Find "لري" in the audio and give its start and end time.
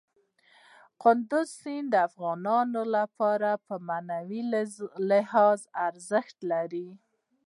6.51-6.87